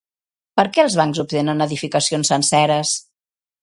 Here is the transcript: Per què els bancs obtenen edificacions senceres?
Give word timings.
Per 0.59 0.65
què 0.77 0.85
els 0.85 0.95
bancs 1.01 1.23
obtenen 1.25 1.63
edificacions 1.69 2.35
senceres? 2.37 2.99